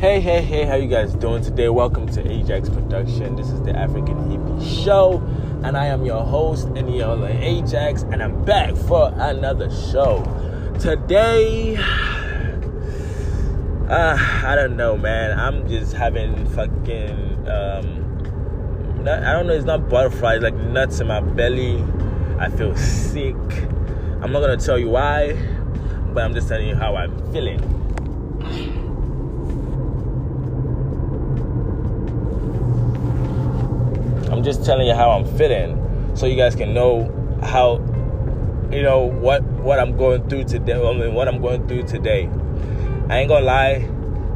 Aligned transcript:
Hey, 0.00 0.18
hey, 0.18 0.40
hey, 0.40 0.64
how 0.64 0.76
you 0.76 0.88
guys 0.88 1.12
doing 1.12 1.42
today? 1.42 1.68
Welcome 1.68 2.08
to 2.12 2.26
Ajax 2.26 2.70
Production. 2.70 3.36
This 3.36 3.50
is 3.50 3.60
the 3.64 3.76
African 3.76 4.16
Hippie 4.30 4.82
Show, 4.82 5.18
and 5.62 5.76
I 5.76 5.88
am 5.88 6.06
your 6.06 6.24
host, 6.24 6.68
Eniola 6.68 7.38
Ajax, 7.38 8.04
and 8.04 8.22
I'm 8.22 8.42
back 8.46 8.74
for 8.74 9.12
another 9.18 9.70
show. 9.70 10.24
Today, 10.80 11.76
uh, 13.90 14.16
I 14.42 14.54
don't 14.56 14.78
know, 14.78 14.96
man. 14.96 15.38
I'm 15.38 15.68
just 15.68 15.92
having 15.92 16.48
fucking, 16.48 17.46
um, 17.46 19.04
not, 19.04 19.22
I 19.22 19.34
don't 19.34 19.48
know, 19.48 19.52
it's 19.52 19.66
not 19.66 19.90
butterflies, 19.90 20.40
like 20.40 20.54
nuts 20.54 21.00
in 21.00 21.08
my 21.08 21.20
belly. 21.20 21.84
I 22.38 22.48
feel 22.48 22.74
sick. 22.74 23.36
I'm 24.22 24.32
not 24.32 24.40
gonna 24.40 24.56
tell 24.56 24.78
you 24.78 24.88
why, 24.88 25.34
but 26.14 26.24
I'm 26.24 26.32
just 26.32 26.48
telling 26.48 26.68
you 26.68 26.74
how 26.74 26.96
I'm 26.96 27.14
feeling. 27.34 27.79
I'm 34.40 34.44
just 34.44 34.64
telling 34.64 34.86
you 34.86 34.94
how 34.94 35.10
I'm 35.10 35.26
feeling, 35.36 36.16
so 36.16 36.24
you 36.24 36.34
guys 36.34 36.56
can 36.56 36.72
know 36.72 37.12
how, 37.42 37.74
you 38.72 38.82
know, 38.82 39.00
what 39.00 39.42
what 39.42 39.78
I'm 39.78 39.98
going 39.98 40.30
through 40.30 40.44
today. 40.44 40.72
I 40.72 40.94
mean, 40.94 41.12
what 41.12 41.28
I'm 41.28 41.42
going 41.42 41.68
through 41.68 41.82
today. 41.82 42.24
I 43.10 43.18
ain't 43.18 43.28
gonna 43.28 43.44
lie, 43.44 43.86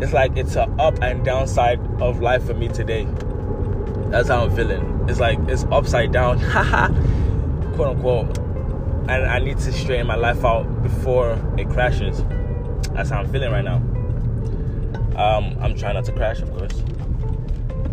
it's 0.00 0.12
like 0.12 0.36
it's 0.36 0.56
a 0.56 0.62
up 0.80 1.00
and 1.00 1.24
downside 1.24 1.78
of 2.02 2.20
life 2.20 2.44
for 2.44 2.52
me 2.52 2.66
today. 2.66 3.06
That's 4.08 4.28
how 4.28 4.44
I'm 4.44 4.56
feeling. 4.56 5.06
It's 5.08 5.20
like 5.20 5.38
it's 5.46 5.62
upside 5.70 6.10
down, 6.10 6.38
haha, 6.40 6.88
quote 7.76 7.96
unquote. 7.96 8.38
And 9.08 9.24
I 9.24 9.38
need 9.38 9.58
to 9.58 9.72
straighten 9.72 10.08
my 10.08 10.16
life 10.16 10.44
out 10.44 10.82
before 10.82 11.38
it 11.56 11.70
crashes. 11.70 12.24
That's 12.92 13.08
how 13.08 13.20
I'm 13.20 13.30
feeling 13.30 13.52
right 13.52 13.64
now. 13.64 13.76
Um, 15.16 15.56
I'm 15.60 15.76
trying 15.76 15.94
not 15.94 16.06
to 16.06 16.12
crash, 16.12 16.40
of 16.40 16.50
course. 16.50 16.74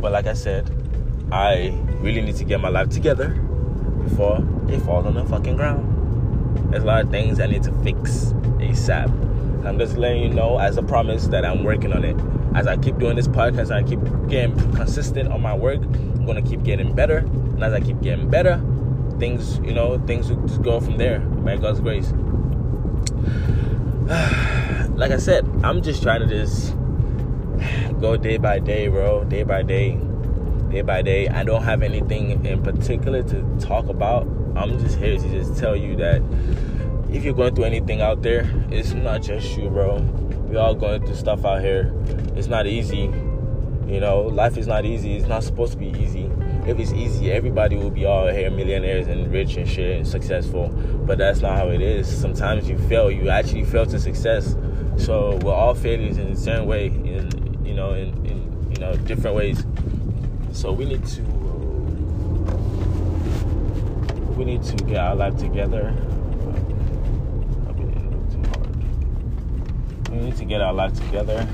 But 0.01 0.11
like 0.11 0.25
I 0.25 0.33
said, 0.33 0.78
I 1.31 1.77
really 1.99 2.21
need 2.21 2.35
to 2.37 2.43
get 2.43 2.59
my 2.59 2.69
life 2.69 2.89
together 2.89 3.29
before 4.03 4.43
it 4.67 4.79
falls 4.81 5.05
on 5.05 5.13
the 5.13 5.25
fucking 5.25 5.55
ground. 5.55 6.71
There's 6.71 6.83
a 6.83 6.87
lot 6.87 7.03
of 7.03 7.11
things 7.11 7.39
I 7.39 7.45
need 7.45 7.63
to 7.63 7.71
fix 7.83 8.33
ASAP. 8.57 9.65
I'm 9.65 9.77
just 9.77 9.97
letting 9.97 10.23
you 10.23 10.29
know, 10.29 10.57
as 10.57 10.77
a 10.77 10.83
promise, 10.83 11.27
that 11.27 11.45
I'm 11.45 11.63
working 11.63 11.93
on 11.93 12.03
it. 12.03 12.15
As 12.55 12.65
I 12.65 12.77
keep 12.77 12.97
doing 12.97 13.15
this 13.15 13.27
podcast, 13.27 13.71
I 13.71 13.83
keep 13.83 13.99
getting 14.27 14.55
consistent 14.73 15.31
on 15.31 15.41
my 15.41 15.53
work. 15.53 15.81
I'm 15.81 16.25
gonna 16.25 16.41
keep 16.41 16.63
getting 16.63 16.95
better, 16.95 17.17
and 17.17 17.63
as 17.63 17.73
I 17.73 17.79
keep 17.79 18.01
getting 18.01 18.29
better, 18.29 18.59
things, 19.19 19.59
you 19.59 19.73
know, 19.73 19.99
things 20.07 20.31
will 20.31 20.41
just 20.47 20.63
go 20.63 20.79
from 20.79 20.97
there. 20.97 21.19
By 21.19 21.57
God's 21.57 21.79
grace. 21.79 22.11
like 24.97 25.11
I 25.11 25.17
said, 25.17 25.47
I'm 25.63 25.83
just 25.83 26.01
trying 26.01 26.21
to 26.21 26.27
just 26.27 26.73
go 27.99 28.17
day 28.17 28.37
by 28.37 28.59
day, 28.59 28.87
bro. 28.87 29.25
Day 29.25 29.43
by 29.43 29.61
day, 29.61 29.99
day 30.69 30.81
by 30.81 31.01
day. 31.01 31.27
I 31.27 31.43
don't 31.43 31.63
have 31.63 31.81
anything 31.81 32.45
in 32.45 32.63
particular 32.63 33.23
to 33.23 33.57
talk 33.59 33.87
about. 33.87 34.27
I'm 34.55 34.79
just 34.79 34.97
here 34.97 35.17
to 35.17 35.29
just 35.29 35.59
tell 35.59 35.75
you 35.75 35.95
that 35.97 36.21
if 37.11 37.23
you're 37.23 37.33
going 37.33 37.55
through 37.55 37.65
anything 37.65 38.01
out 38.01 38.21
there, 38.21 38.49
it's 38.69 38.93
not 38.93 39.23
just 39.23 39.57
you, 39.57 39.69
bro. 39.69 39.97
We 40.47 40.57
all 40.57 40.75
going 40.75 41.05
through 41.05 41.15
stuff 41.15 41.45
out 41.45 41.61
here. 41.61 41.93
It's 42.35 42.47
not 42.47 42.67
easy. 42.67 43.11
You 43.87 43.99
know, 43.99 44.21
life 44.21 44.57
is 44.57 44.67
not 44.67 44.85
easy. 44.85 45.15
It's 45.15 45.27
not 45.27 45.43
supposed 45.43 45.73
to 45.73 45.79
be 45.79 45.87
easy. 45.99 46.29
If 46.67 46.77
it's 46.77 46.91
easy, 46.91 47.31
everybody 47.31 47.75
will 47.75 47.89
be 47.89 48.05
all 48.05 48.27
here 48.27 48.51
millionaires 48.51 49.07
and 49.07 49.31
rich 49.31 49.57
and 49.57 49.67
shit 49.67 49.97
and 49.97 50.07
successful. 50.07 50.69
But 50.69 51.17
that's 51.17 51.41
not 51.41 51.57
how 51.57 51.69
it 51.69 51.81
is. 51.81 52.07
Sometimes 52.07 52.69
you 52.69 52.77
fail. 52.77 53.09
You 53.09 53.29
actually 53.29 53.65
fail 53.65 53.87
to 53.87 53.99
success. 53.99 54.55
So 54.97 55.39
we're 55.41 55.53
all 55.53 55.73
failures 55.73 56.17
in 56.17 56.27
a 56.27 56.35
certain 56.35 56.67
way, 56.67 56.87
in 56.87 57.65
you 57.65 57.73
know, 57.73 57.93
in, 57.93 58.09
in 58.25 58.71
you 58.71 58.79
know 58.79 58.95
different 58.97 59.35
ways. 59.35 59.65
So 60.59 60.73
we 60.73 60.83
need 60.83 61.05
to 61.05 61.21
um, 61.21 62.35
we 64.35 64.43
need 64.43 64.61
to 64.63 64.75
get 64.83 64.97
our 64.97 65.15
life 65.15 65.37
together. 65.37 65.95
We 70.11 70.17
need 70.17 70.35
to 70.35 70.43
get 70.43 70.59
our 70.59 70.73
life 70.73 70.93
together 70.95 71.47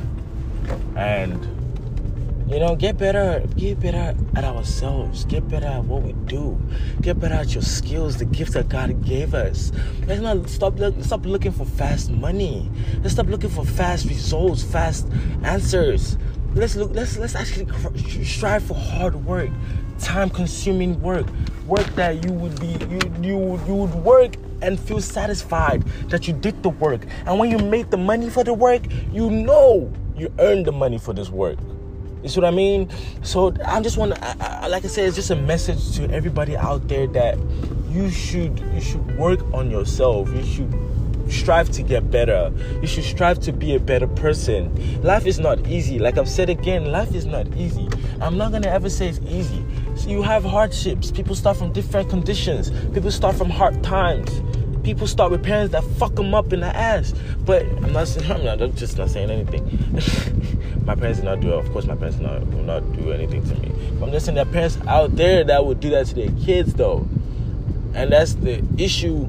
and 0.96 1.40
you 2.52 2.60
know 2.60 2.76
get 2.76 2.98
better 2.98 3.44
get 3.56 3.80
better 3.80 4.18
at 4.36 4.44
ourselves. 4.44 5.24
Get 5.26 5.48
better 5.50 5.68
at 5.68 5.84
what 5.84 6.02
we 6.02 6.14
do. 6.26 6.60
Get 7.00 7.20
better 7.20 7.36
at 7.36 7.54
your 7.54 7.62
skills 7.62 8.18
the 8.18 8.26
gifts 8.26 8.56
that 8.56 8.70
god 8.70 9.06
gave 9.06 9.36
us. 9.36 9.72
Let's 10.08 10.22
not 10.22 10.50
stop 10.50 10.80
stop 11.02 11.28
looking 11.28 11.52
for 11.52 11.66
fast 11.66 12.10
money. 12.10 12.72
Let's 13.04 13.14
stop 13.14 13.28
looking 13.28 13.52
for 13.52 13.66
fast 13.66 14.08
results 14.08 14.64
fast 14.64 15.08
answers 15.44 16.18
let's 16.56 16.76
look 16.76 16.92
let's 16.94 17.18
let's 17.18 17.36
actually 17.36 17.68
strive 18.24 18.64
for 18.64 18.74
hard 18.74 19.14
work 19.26 19.50
time 20.00 20.30
consuming 20.30 21.00
work 21.02 21.28
work 21.68 21.86
that 21.96 22.24
you 22.24 22.32
would 22.32 22.60
be 22.60 22.68
you 22.86 23.00
you 23.22 23.60
you 23.68 23.76
would 23.76 23.94
work 23.96 24.36
and 24.62 24.80
feel 24.80 25.02
satisfied 25.02 25.84
that 26.10 26.28
you 26.28 26.34
did 26.34 26.62
the 26.64 26.70
work 26.70 27.06
and 27.26 27.38
when 27.38 27.52
you 27.52 27.58
made 27.58 27.92
the 27.92 27.98
money 27.98 28.30
for 28.30 28.44
the 28.44 28.54
work 28.54 28.82
you 29.12 29.30
know 29.30 29.92
you 30.16 30.32
earned 30.40 30.66
the 30.66 30.72
money 30.72 30.98
for 30.98 31.14
this 31.14 31.30
work 31.30 31.58
you 32.26 32.30
see 32.30 32.40
what 32.40 32.48
I 32.48 32.56
mean? 32.56 32.90
So 33.22 33.54
I 33.64 33.80
just 33.82 33.98
want 33.98 34.16
to, 34.16 34.68
like 34.68 34.84
I 34.84 34.88
said, 34.88 35.06
it's 35.06 35.16
just 35.16 35.30
a 35.30 35.36
message 35.36 35.96
to 35.98 36.10
everybody 36.10 36.58
out 36.58 36.88
there 36.88 37.06
that 37.06 37.38
you 37.92 38.10
should 38.10 38.58
you 38.74 38.82
should 38.82 39.16
work 39.20 39.42
on 39.54 39.70
yourself. 39.70 40.34
You 40.34 40.44
should 40.44 40.74
strive 41.30 41.70
to 41.72 41.84
get 41.84 42.12
better. 42.12 42.52
You 42.82 42.88
should 42.88 43.04
strive 43.04 43.40
to 43.42 43.54
be 43.54 43.76
a 43.76 43.80
better 43.80 44.08
person. 44.08 45.02
Life 45.02 45.26
is 45.26 45.40
not 45.40 45.68
easy. 45.68 46.00
Like 46.00 46.18
I've 46.18 46.30
said 46.30 46.50
again, 46.50 46.92
life 46.92 47.14
is 47.14 47.26
not 47.26 47.48
easy. 47.56 47.88
I'm 48.22 48.38
not 48.38 48.52
gonna 48.52 48.68
ever 48.68 48.90
say 48.90 49.08
it's 49.10 49.20
easy. 49.28 49.64
So 49.96 50.10
you 50.10 50.22
have 50.22 50.44
hardships. 50.44 51.12
People 51.12 51.36
start 51.36 51.58
from 51.58 51.72
different 51.74 52.10
conditions. 52.10 52.72
People 52.94 53.12
start 53.12 53.36
from 53.36 53.50
hard 53.50 53.84
times 53.84 54.30
people 54.86 55.08
start 55.08 55.32
with 55.32 55.44
parents 55.44 55.72
that 55.72 55.84
fuck 55.98 56.14
them 56.14 56.36
up 56.36 56.54
in 56.54 56.60
the 56.60 56.68
ass. 56.68 57.14
But 57.44 57.64
I'm 57.64 57.92
not 57.92 58.08
saying 58.08 58.32
I'm 58.32 58.46
not 58.46 58.62
I'm 58.62 58.74
just 58.76 58.98
not 58.98 59.10
saying 59.10 59.32
anything. 59.32 59.66
my 60.86 60.96
parents 60.96 61.20
did 61.20 61.26
not 61.26 61.42
do 61.42 61.50
it. 61.54 61.56
Of 61.56 61.72
course, 61.74 61.86
my 61.86 61.96
parents 61.96 62.20
not, 62.20 62.46
will 62.48 62.64
not 62.64 62.80
do 62.94 63.12
anything 63.12 63.44
to 63.44 63.56
me. 63.56 63.74
But 64.00 64.06
I'm 64.06 64.12
just 64.12 64.28
saying 64.28 64.36
there 64.36 64.46
are 64.46 64.52
parents 64.52 64.78
out 64.88 65.16
there 65.16 65.44
that 65.44 65.66
would 65.66 65.80
do 65.80 65.90
that 65.90 66.06
to 66.08 66.16
their 66.16 66.30
kids 66.46 66.76
though, 66.76 67.08
and 67.94 68.12
that's 68.12 68.36
the 68.36 68.64
issue 68.78 69.28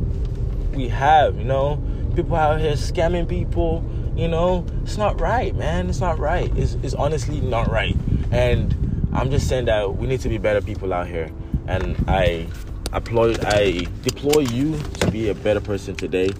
we 0.76 0.88
have. 0.88 1.37
You 1.37 1.44
know, 1.44 1.82
people 2.14 2.37
out 2.37 2.60
here 2.60 2.72
scamming 2.72 3.28
people. 3.28 3.84
You 4.14 4.28
know, 4.28 4.64
it's 4.82 4.97
not 4.97 5.20
right, 5.20 5.54
man. 5.54 5.91
It's 5.91 6.00
not 6.00 6.19
right. 6.19 6.50
It's, 6.56 6.75
it's 6.82 6.94
honestly 6.94 7.41
not 7.41 7.70
right. 7.70 7.97
And 8.31 9.10
I'm 9.12 9.31
just 9.31 9.48
saying 9.48 9.66
that 9.66 9.97
we 9.97 10.06
need 10.06 10.20
to 10.20 10.28
be 10.28 10.38
better 10.38 10.60
people 10.60 10.92
out 10.92 11.06
here. 11.06 11.31
And 11.66 12.03
I 12.09 12.47
applaud 12.92 13.44
I 13.44 13.87
deploy 14.03 14.41
you 14.41 14.78
to 15.00 15.10
be 15.10 15.28
a 15.28 15.34
better 15.34 15.60
person 15.60 15.97
today 15.97 16.31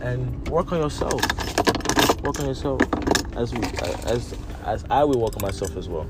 and 0.00 0.48
work 0.48 0.72
on 0.72 0.80
yourself. 0.80 1.20
Work 2.22 2.40
on 2.40 2.46
yourself 2.46 2.80
as 3.36 3.52
we 3.52 3.62
as 4.06 4.34
as 4.64 4.84
I 4.90 5.04
will 5.04 5.20
work 5.20 5.36
on 5.36 5.42
myself 5.42 5.76
as 5.76 5.88
well. 5.88 6.06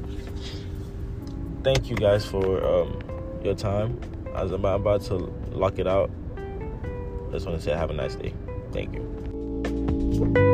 Thank 1.62 1.90
you 1.90 1.96
guys 1.96 2.24
for 2.24 2.64
um, 2.64 2.98
your 3.44 3.54
time. 3.54 4.00
As 4.34 4.52
I'm 4.52 4.64
about 4.64 5.02
to 5.02 5.16
lock 5.50 5.78
it 5.78 5.86
out, 5.86 6.10
I 7.30 7.34
just 7.34 7.46
want 7.46 7.58
to 7.58 7.64
say 7.64 7.70
have 7.70 7.90
a 7.90 7.94
nice 7.94 8.16
day. 8.16 8.34
Thank 8.72 8.92
you. 8.92 10.49